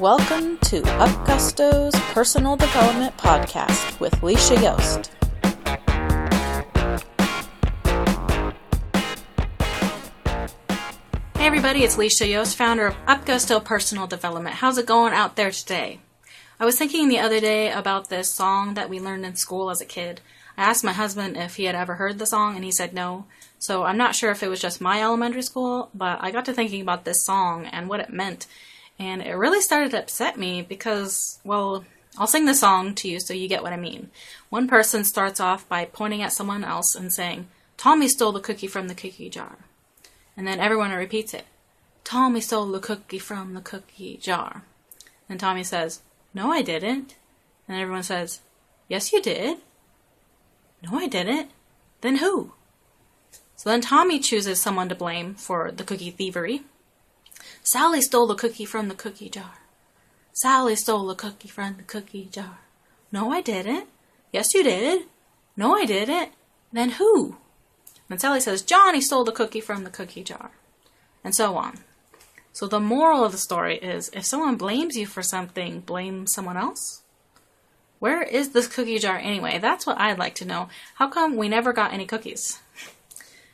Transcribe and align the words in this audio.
welcome 0.00 0.56
to 0.60 0.80
UpGusto's 0.80 1.94
Personal 2.14 2.56
Development 2.56 3.14
Podcast 3.18 4.00
with 4.00 4.14
Leisha 4.22 4.58
Yost. 4.62 5.12
Hey 11.36 11.46
everybody, 11.46 11.84
it's 11.84 11.98
Leisha 11.98 12.26
Yost, 12.26 12.56
founder 12.56 12.86
of 12.86 12.96
UpGusto 13.04 13.62
Personal 13.62 14.06
Development. 14.06 14.56
How's 14.56 14.78
it 14.78 14.86
going 14.86 15.12
out 15.12 15.36
there 15.36 15.50
today? 15.50 16.00
I 16.58 16.64
was 16.64 16.78
thinking 16.78 17.10
the 17.10 17.18
other 17.18 17.38
day 17.38 17.70
about 17.70 18.08
this 18.08 18.34
song 18.34 18.72
that 18.72 18.88
we 18.88 18.98
learned 19.00 19.26
in 19.26 19.36
school 19.36 19.68
as 19.68 19.82
a 19.82 19.84
kid. 19.84 20.22
I 20.56 20.62
asked 20.62 20.82
my 20.82 20.94
husband 20.94 21.36
if 21.36 21.56
he 21.56 21.64
had 21.64 21.74
ever 21.74 21.96
heard 21.96 22.18
the 22.18 22.24
song, 22.24 22.56
and 22.56 22.64
he 22.64 22.72
said 22.72 22.94
no. 22.94 23.26
So 23.58 23.82
I'm 23.82 23.98
not 23.98 24.14
sure 24.14 24.30
if 24.30 24.42
it 24.42 24.48
was 24.48 24.62
just 24.62 24.80
my 24.80 25.02
elementary 25.02 25.42
school, 25.42 25.90
but 25.94 26.16
I 26.22 26.30
got 26.30 26.46
to 26.46 26.54
thinking 26.54 26.80
about 26.80 27.04
this 27.04 27.22
song 27.22 27.66
and 27.66 27.86
what 27.86 28.00
it 28.00 28.10
meant. 28.10 28.46
And 29.00 29.22
it 29.22 29.32
really 29.32 29.62
started 29.62 29.92
to 29.92 29.98
upset 29.98 30.38
me 30.38 30.60
because, 30.60 31.40
well, 31.42 31.86
I'll 32.18 32.26
sing 32.26 32.44
the 32.44 32.54
song 32.54 32.94
to 32.96 33.08
you 33.08 33.18
so 33.18 33.32
you 33.32 33.48
get 33.48 33.62
what 33.62 33.72
I 33.72 33.78
mean. 33.78 34.10
One 34.50 34.68
person 34.68 35.04
starts 35.04 35.40
off 35.40 35.66
by 35.66 35.86
pointing 35.86 36.20
at 36.20 36.34
someone 36.34 36.62
else 36.62 36.94
and 36.94 37.10
saying, 37.10 37.48
Tommy 37.78 38.08
stole 38.08 38.32
the 38.32 38.40
cookie 38.40 38.66
from 38.66 38.88
the 38.88 38.94
cookie 38.94 39.30
jar. 39.30 39.56
And 40.36 40.46
then 40.46 40.60
everyone 40.60 40.90
repeats 40.90 41.32
it. 41.32 41.46
Tommy 42.04 42.42
stole 42.42 42.66
the 42.66 42.78
cookie 42.78 43.18
from 43.18 43.54
the 43.54 43.62
cookie 43.62 44.18
jar. 44.18 44.64
And 45.30 45.40
Tommy 45.40 45.64
says, 45.64 46.02
No, 46.34 46.52
I 46.52 46.60
didn't. 46.60 47.16
And 47.66 47.80
everyone 47.80 48.02
says, 48.02 48.40
Yes, 48.86 49.14
you 49.14 49.22
did. 49.22 49.58
No, 50.82 50.98
I 50.98 51.06
didn't. 51.06 51.50
Then 52.02 52.16
who? 52.16 52.52
So 53.56 53.70
then 53.70 53.80
Tommy 53.80 54.18
chooses 54.18 54.60
someone 54.60 54.90
to 54.90 54.94
blame 54.94 55.36
for 55.36 55.72
the 55.72 55.84
cookie 55.84 56.10
thievery. 56.10 56.64
Sally 57.62 58.00
stole 58.00 58.26
the 58.26 58.34
cookie 58.34 58.64
from 58.64 58.88
the 58.88 58.94
cookie 58.94 59.28
jar. 59.28 59.58
Sally 60.32 60.76
stole 60.76 61.06
the 61.06 61.14
cookie 61.14 61.48
from 61.48 61.76
the 61.76 61.82
cookie 61.82 62.28
jar. 62.30 62.58
No, 63.12 63.32
I 63.32 63.40
didn't. 63.40 63.88
Yes, 64.32 64.54
you 64.54 64.62
did. 64.62 65.06
No, 65.56 65.74
I 65.74 65.84
didn't. 65.84 66.30
Then 66.72 66.90
who? 66.90 67.36
And 68.08 68.20
Sally 68.20 68.40
says, 68.40 68.62
Johnny 68.62 69.00
stole 69.00 69.24
the 69.24 69.32
cookie 69.32 69.60
from 69.60 69.84
the 69.84 69.90
cookie 69.90 70.24
jar. 70.24 70.50
And 71.22 71.34
so 71.34 71.56
on. 71.56 71.78
So 72.52 72.66
the 72.66 72.80
moral 72.80 73.24
of 73.24 73.32
the 73.32 73.38
story 73.38 73.78
is 73.78 74.10
if 74.12 74.24
someone 74.24 74.56
blames 74.56 74.96
you 74.96 75.06
for 75.06 75.22
something, 75.22 75.80
blame 75.80 76.26
someone 76.26 76.56
else. 76.56 77.02
Where 77.98 78.22
is 78.22 78.50
this 78.50 78.66
cookie 78.66 78.98
jar 78.98 79.18
anyway? 79.18 79.58
That's 79.58 79.86
what 79.86 79.98
I'd 79.98 80.18
like 80.18 80.34
to 80.36 80.46
know. 80.46 80.68
How 80.94 81.08
come 81.08 81.36
we 81.36 81.48
never 81.48 81.72
got 81.72 81.92
any 81.92 82.06
cookies? 82.06 82.58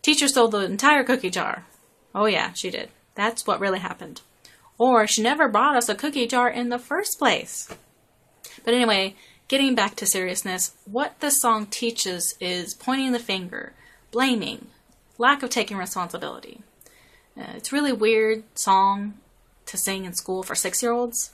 Teacher 0.00 0.28
stole 0.28 0.48
the 0.48 0.60
entire 0.60 1.04
cookie 1.04 1.30
jar. 1.30 1.66
Oh, 2.14 2.26
yeah, 2.26 2.52
she 2.52 2.70
did. 2.70 2.88
That's 3.18 3.48
what 3.48 3.58
really 3.58 3.80
happened. 3.80 4.20
Or 4.78 5.08
she 5.08 5.22
never 5.22 5.48
brought 5.48 5.74
us 5.74 5.88
a 5.88 5.96
cookie 5.96 6.28
jar 6.28 6.48
in 6.48 6.68
the 6.68 6.78
first 6.78 7.18
place. 7.18 7.68
But 8.64 8.74
anyway, 8.74 9.16
getting 9.48 9.74
back 9.74 9.96
to 9.96 10.06
seriousness, 10.06 10.76
what 10.84 11.18
this 11.18 11.40
song 11.40 11.66
teaches 11.66 12.36
is 12.38 12.74
pointing 12.74 13.10
the 13.10 13.18
finger, 13.18 13.72
blaming, 14.12 14.68
lack 15.18 15.42
of 15.42 15.50
taking 15.50 15.76
responsibility. 15.76 16.60
Uh, 17.36 17.54
it's 17.56 17.72
really 17.72 17.92
weird 17.92 18.44
song 18.56 19.14
to 19.66 19.76
sing 19.76 20.04
in 20.04 20.14
school 20.14 20.44
for 20.44 20.54
six 20.54 20.80
year 20.80 20.92
olds. 20.92 21.32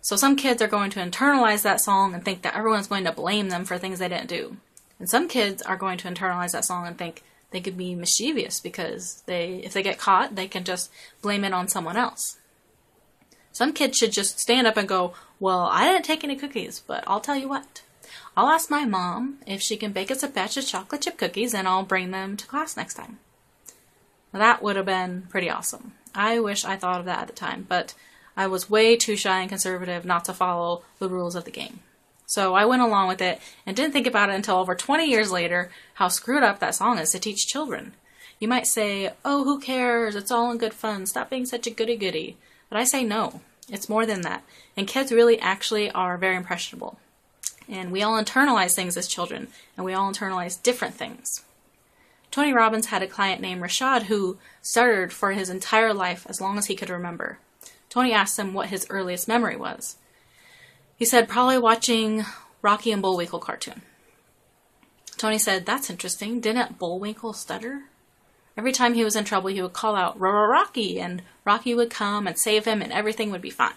So 0.00 0.16
some 0.16 0.34
kids 0.34 0.60
are 0.60 0.66
going 0.66 0.90
to 0.90 1.00
internalize 1.00 1.62
that 1.62 1.80
song 1.80 2.14
and 2.14 2.24
think 2.24 2.42
that 2.42 2.56
everyone's 2.56 2.88
going 2.88 3.04
to 3.04 3.12
blame 3.12 3.48
them 3.48 3.64
for 3.64 3.78
things 3.78 4.00
they 4.00 4.08
didn't 4.08 4.26
do. 4.26 4.56
And 4.98 5.08
some 5.08 5.28
kids 5.28 5.62
are 5.62 5.76
going 5.76 5.98
to 5.98 6.08
internalize 6.08 6.50
that 6.50 6.64
song 6.64 6.84
and 6.84 6.98
think 6.98 7.22
they 7.52 7.60
could 7.60 7.76
be 7.76 7.94
mischievous 7.94 8.60
because 8.60 9.22
they 9.26 9.62
if 9.64 9.72
they 9.72 9.82
get 9.82 9.98
caught, 9.98 10.34
they 10.34 10.48
can 10.48 10.64
just 10.64 10.90
blame 11.20 11.44
it 11.44 11.52
on 11.52 11.68
someone 11.68 11.96
else. 11.96 12.38
Some 13.52 13.72
kids 13.72 13.98
should 13.98 14.12
just 14.12 14.40
stand 14.40 14.66
up 14.66 14.76
and 14.76 14.88
go, 14.88 15.14
"Well, 15.38 15.68
I 15.70 15.84
didn't 15.84 16.04
take 16.04 16.24
any 16.24 16.36
cookies, 16.36 16.80
but 16.86 17.04
I'll 17.06 17.20
tell 17.20 17.36
you 17.36 17.48
what. 17.48 17.82
I'll 18.36 18.48
ask 18.48 18.70
my 18.70 18.84
mom 18.84 19.38
if 19.46 19.60
she 19.60 19.76
can 19.76 19.92
bake 19.92 20.10
us 20.10 20.22
a 20.22 20.28
batch 20.28 20.56
of 20.56 20.66
chocolate 20.66 21.02
chip 21.02 21.18
cookies 21.18 21.54
and 21.54 21.68
I'll 21.68 21.84
bring 21.84 22.10
them 22.10 22.36
to 22.36 22.46
class 22.46 22.76
next 22.76 22.94
time." 22.94 23.18
that 24.32 24.62
would 24.62 24.76
have 24.76 24.86
been 24.86 25.26
pretty 25.28 25.50
awesome. 25.50 25.92
I 26.14 26.40
wish 26.40 26.64
I 26.64 26.76
thought 26.76 27.00
of 27.00 27.06
that 27.06 27.20
at 27.20 27.26
the 27.26 27.34
time, 27.34 27.66
but 27.68 27.94
I 28.36 28.46
was 28.46 28.70
way 28.70 28.96
too 28.96 29.16
shy 29.16 29.40
and 29.40 29.48
conservative 29.48 30.04
not 30.04 30.24
to 30.24 30.32
follow 30.32 30.82
the 30.98 31.08
rules 31.08 31.34
of 31.34 31.44
the 31.44 31.50
game. 31.50 31.80
So 32.26 32.54
I 32.54 32.64
went 32.64 32.82
along 32.82 33.08
with 33.08 33.20
it 33.20 33.40
and 33.66 33.76
didn't 33.76 33.92
think 33.92 34.06
about 34.06 34.30
it 34.30 34.34
until 34.34 34.56
over 34.56 34.74
20 34.74 35.06
years 35.06 35.30
later 35.30 35.70
how 35.94 36.08
screwed 36.08 36.42
up 36.42 36.58
that 36.60 36.74
song 36.74 36.98
is 36.98 37.10
to 37.10 37.18
teach 37.18 37.46
children. 37.46 37.94
You 38.38 38.48
might 38.48 38.66
say, 38.66 39.12
oh, 39.24 39.44
who 39.44 39.60
cares? 39.60 40.16
It's 40.16 40.30
all 40.30 40.50
in 40.50 40.58
good 40.58 40.74
fun. 40.74 41.06
Stop 41.06 41.30
being 41.30 41.46
such 41.46 41.66
a 41.66 41.70
goody 41.70 41.96
goody. 41.96 42.36
But 42.68 42.78
I 42.78 42.84
say 42.84 43.04
no. 43.04 43.40
It's 43.68 43.88
more 43.88 44.06
than 44.06 44.22
that. 44.22 44.42
And 44.76 44.88
kids 44.88 45.12
really 45.12 45.38
actually 45.40 45.90
are 45.92 46.18
very 46.18 46.36
impressionable. 46.36 46.98
And 47.68 47.92
we 47.92 48.02
all 48.02 48.22
internalize 48.22 48.74
things 48.74 48.96
as 48.96 49.06
children, 49.06 49.48
and 49.76 49.86
we 49.86 49.94
all 49.94 50.12
internalize 50.12 50.60
different 50.60 50.94
things. 50.94 51.44
Tony 52.30 52.52
Robbins 52.52 52.86
had 52.86 53.02
a 53.02 53.06
client 53.06 53.40
named 53.40 53.62
Rashad 53.62 54.04
who 54.04 54.38
stuttered 54.62 55.12
for 55.12 55.32
his 55.32 55.50
entire 55.50 55.94
life 55.94 56.26
as 56.28 56.40
long 56.40 56.58
as 56.58 56.66
he 56.66 56.74
could 56.74 56.90
remember. 56.90 57.38
Tony 57.88 58.12
asked 58.12 58.38
him 58.38 58.54
what 58.54 58.70
his 58.70 58.86
earliest 58.88 59.28
memory 59.28 59.54
was. 59.54 59.96
He 61.02 61.06
said, 61.06 61.28
probably 61.28 61.58
watching 61.58 62.24
Rocky 62.62 62.92
and 62.92 63.02
Bullwinkle 63.02 63.40
cartoon. 63.40 63.82
Tony 65.16 65.36
said, 65.36 65.66
That's 65.66 65.90
interesting. 65.90 66.38
Didn't 66.38 66.78
Bullwinkle 66.78 67.32
stutter? 67.32 67.86
Every 68.56 68.70
time 68.70 68.94
he 68.94 69.02
was 69.02 69.16
in 69.16 69.24
trouble, 69.24 69.48
he 69.48 69.60
would 69.60 69.72
call 69.72 69.96
out, 69.96 70.16
Rocky, 70.16 71.00
and 71.00 71.22
Rocky 71.44 71.74
would 71.74 71.90
come 71.90 72.28
and 72.28 72.38
save 72.38 72.66
him, 72.66 72.80
and 72.80 72.92
everything 72.92 73.32
would 73.32 73.42
be 73.42 73.50
fine. 73.50 73.74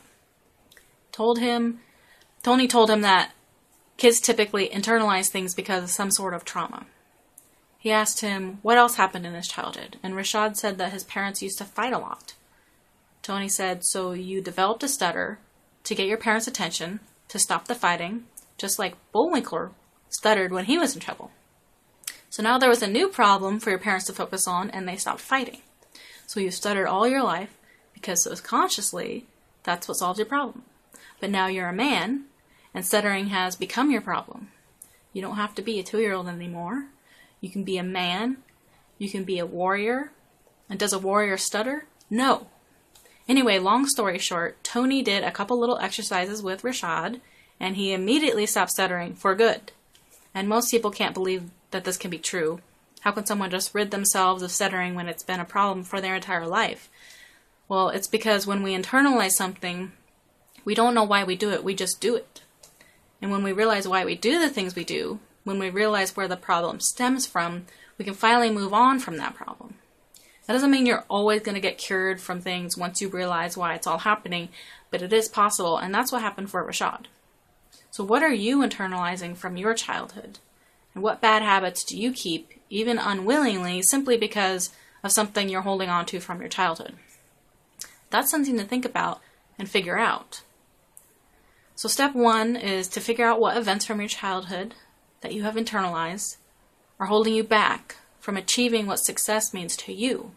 Told 1.12 1.40
him, 1.40 1.80
Tony 2.44 2.68
told 2.68 2.92
him 2.92 3.02
that 3.02 3.32
kids 3.98 4.22
typically 4.22 4.70
internalize 4.70 5.30
things 5.30 5.56
because 5.56 5.84
of 5.84 5.90
some 5.90 6.12
sort 6.12 6.36
of 6.36 6.46
trauma. 6.46 6.86
He 7.80 7.90
asked 7.90 8.22
him 8.22 8.60
what 8.62 8.78
else 8.78 8.98
happened 8.98 9.26
in 9.26 9.34
his 9.34 9.48
childhood, 9.48 9.98
and 10.04 10.14
Rashad 10.14 10.58
said 10.58 10.78
that 10.78 10.94
his 10.94 11.04
parents 11.04 11.42
used 11.42 11.58
to 11.58 11.66
fight 11.66 11.92
a 11.92 11.98
lot. 11.98 12.36
Tony 13.24 13.50
said, 13.50 13.84
So 13.84 14.12
you 14.12 14.42
developed 14.42 14.84
a 14.84 14.88
stutter 14.88 15.40
to 15.86 15.96
get 15.96 16.06
your 16.06 16.20
parents' 16.20 16.48
attention, 16.48 17.00
to 17.30 17.40
stop 17.40 17.68
the 17.68 17.76
fighting, 17.76 18.26
just 18.58 18.80
like 18.80 18.96
Bullwinkle 19.12 19.76
stuttered 20.10 20.52
when 20.52 20.66
he 20.66 20.78
was 20.78 20.94
in 20.94 21.02
trouble. 21.02 21.32
So 22.30 22.44
now 22.44 22.58
there 22.58 22.70
was 22.70 22.82
a 22.82 22.88
new 22.88 23.08
problem 23.08 23.60
for 23.60 23.70
your 23.70 23.80
parents 23.80 24.06
to 24.08 24.14
focus 24.14 24.48
on, 24.48 24.70
and 24.70 24.88
they 24.88 24.98
stopped 24.98 25.22
fighting. 25.22 25.62
So 26.28 26.40
you 26.40 26.52
stuttered 26.52 26.88
all 26.88 27.08
your 27.08 27.24
life 27.24 27.56
because 27.94 28.24
subconsciously 28.24 29.26
that's 29.64 29.88
what 29.88 29.98
solved 29.98 30.20
your 30.20 30.26
problem. 30.26 30.64
But 31.20 31.30
now 31.30 31.48
you're 31.48 31.70
a 31.70 31.74
man, 31.74 32.26
and 32.74 32.86
stuttering 32.86 33.28
has 33.28 33.56
become 33.56 33.90
your 33.90 34.02
problem. 34.02 34.50
You 35.14 35.22
don't 35.22 35.38
have 35.38 35.56
to 35.56 35.62
be 35.62 35.80
a 35.80 35.84
two 35.84 36.00
year 36.00 36.14
old 36.14 36.28
anymore. 36.28 36.88
You 37.42 37.50
can 37.50 37.64
be 37.64 37.78
a 37.78 37.84
man. 37.84 38.38
You 38.98 39.10
can 39.10 39.24
be 39.24 39.40
a 39.40 39.46
warrior. 39.46 40.12
And 40.70 40.78
does 40.78 40.94
a 40.94 41.00
warrior 41.00 41.38
stutter? 41.38 41.86
No. 42.10 42.48
Anyway, 43.28 43.58
long 43.58 43.88
story 43.88 44.20
short, 44.20 44.64
Tony 44.64 45.02
did 45.02 45.24
a 45.24 45.32
couple 45.32 45.60
little 45.60 45.80
exercises 45.80 46.44
with 46.44 46.62
Rashad, 46.62 47.20
and 47.60 47.76
he 47.76 47.92
immediately 47.92 48.46
stopped 48.46 48.72
stuttering 48.72 49.16
for 49.16 49.34
good. 49.34 49.72
And 50.34 50.48
most 50.48 50.70
people 50.70 50.92
can't 50.92 51.14
believe 51.14 51.50
that 51.72 51.86
this 51.86 51.98
can 51.98 52.12
be 52.12 52.20
true. 52.20 52.60
How 53.02 53.12
can 53.12 53.26
someone 53.26 53.50
just 53.50 53.74
rid 53.74 53.92
themselves 53.92 54.44
of 54.44 54.52
stuttering 54.52 54.96
when 54.96 55.08
it's 55.08 55.24
been 55.24 55.40
a 55.40 55.46
problem 55.46 55.84
for 55.84 56.02
their 56.02 56.16
entire 56.16 56.46
life? 56.46 56.90
Well, 57.68 57.90
it's 57.90 58.08
because 58.08 58.46
when 58.46 58.62
we 58.62 58.76
internalize 58.76 59.32
something, 59.32 59.92
we 60.64 60.76
don't 60.76 60.94
know 60.94 61.04
why 61.04 61.24
we 61.24 61.36
do 61.36 61.52
it, 61.52 61.64
we 61.64 61.74
just 61.74 62.00
do 62.00 62.16
it. 62.16 62.42
And 63.22 63.32
when 63.32 63.44
we 63.44 63.52
realize 63.52 63.88
why 63.88 64.06
we 64.06 64.16
do 64.16 64.40
the 64.40 64.50
things 64.50 64.76
we 64.76 64.84
do, 64.84 65.20
when 65.44 65.58
we 65.58 65.70
realize 65.70 66.16
where 66.16 66.28
the 66.28 66.38
problem 66.38 66.80
stems 66.80 67.26
from, 67.26 67.66
we 67.98 68.06
can 68.06 68.14
finally 68.14 68.52
move 68.52 68.74
on 68.74 69.00
from 69.00 69.18
that 69.18 69.36
problem. 69.36 69.76
That 70.46 70.54
doesn't 70.54 70.72
mean 70.72 70.86
you're 70.86 71.06
always 71.10 71.42
going 71.42 71.56
to 71.56 71.62
get 71.62 71.78
cured 71.78 72.22
from 72.22 72.40
things 72.40 72.78
once 72.78 73.02
you 73.02 73.10
realize 73.10 73.58
why 73.58 73.74
it's 73.74 73.88
all 73.88 74.00
happening, 74.00 74.50
but 74.92 75.02
it 75.02 75.12
is 75.12 75.28
possible, 75.28 75.78
and 75.78 75.94
that's 75.94 76.12
what 76.12 76.22
happened 76.22 76.52
for 76.52 76.64
Rashad. 76.64 77.06
So, 77.90 78.04
what 78.04 78.22
are 78.22 78.34
you 78.34 78.60
internalizing 78.60 79.36
from 79.36 79.58
your 79.58 79.74
childhood? 79.74 80.40
And 80.94 81.04
what 81.04 81.22
bad 81.22 81.42
habits 81.42 81.84
do 81.84 81.98
you 81.98 82.12
keep, 82.12 82.54
even 82.70 83.00
unwillingly, 83.00 83.82
simply 83.82 84.18
because 84.18 84.72
of 85.04 85.12
something 85.12 85.50
you're 85.50 85.62
holding 85.62 85.90
on 85.90 86.06
to 86.08 86.20
from 86.20 86.40
your 86.40 86.50
childhood? 86.50 86.94
That's 88.12 88.30
something 88.30 88.58
to 88.58 88.64
think 88.64 88.86
about 88.86 89.22
and 89.58 89.70
figure 89.70 89.98
out. 89.98 90.42
So, 91.76 91.88
step 91.88 92.14
one 92.14 92.56
is 92.56 92.88
to 92.90 93.02
figure 93.02 93.26
out 93.26 93.40
what 93.40 93.58
events 93.58 93.86
from 93.86 94.00
your 94.00 94.10
childhood 94.10 94.76
that 95.22 95.34
you 95.34 95.44
have 95.44 95.56
internalized 95.56 96.38
are 97.00 97.08
holding 97.08 97.34
you 97.34 97.44
back 97.44 97.96
from 98.26 98.36
achieving 98.36 98.88
what 98.88 99.00
success 99.00 99.54
means 99.54 99.78
to 99.78 99.94
you. 99.94 100.32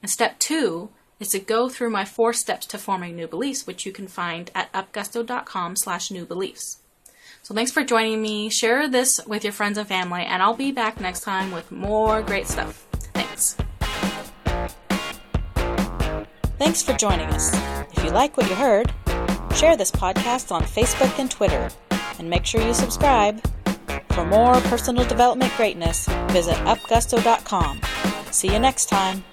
And 0.00 0.10
step 0.10 0.38
two 0.38 0.88
is 1.20 1.28
to 1.30 1.38
go 1.38 1.68
through 1.68 1.90
my 1.90 2.04
four 2.04 2.32
steps 2.32 2.64
to 2.66 2.78
forming 2.78 3.16
new 3.16 3.26
beliefs, 3.26 3.66
which 3.66 3.84
you 3.84 3.92
can 3.92 4.06
find 4.06 4.50
at 4.54 4.72
upgusto.com 4.72 5.76
slash 5.76 6.10
new 6.10 6.24
beliefs. 6.24 6.78
So 7.42 7.54
thanks 7.54 7.72
for 7.72 7.82
joining 7.84 8.22
me. 8.22 8.48
Share 8.48 8.88
this 8.88 9.20
with 9.26 9.42
your 9.42 9.52
friends 9.52 9.76
and 9.76 9.88
family, 9.88 10.22
and 10.22 10.42
I'll 10.42 10.54
be 10.54 10.72
back 10.72 11.00
next 11.00 11.20
time 11.20 11.50
with 11.50 11.70
more 11.72 12.22
great 12.22 12.46
stuff. 12.46 12.86
Thanks. 13.12 13.56
Thanks 16.58 16.82
for 16.82 16.92
joining 16.94 17.26
us. 17.30 17.52
If 17.96 18.04
you 18.04 18.10
like 18.10 18.36
what 18.36 18.48
you 18.48 18.54
heard, 18.54 18.92
Share 19.58 19.76
this 19.76 19.90
podcast 19.90 20.52
on 20.52 20.62
Facebook 20.62 21.18
and 21.18 21.28
Twitter, 21.28 21.68
and 22.20 22.30
make 22.30 22.46
sure 22.46 22.60
you 22.60 22.72
subscribe. 22.72 23.42
For 24.10 24.24
more 24.24 24.54
personal 24.62 25.06
development 25.06 25.52
greatness, 25.56 26.06
visit 26.28 26.56
upgusto.com. 26.66 27.80
See 28.30 28.52
you 28.52 28.58
next 28.58 28.86
time. 28.86 29.24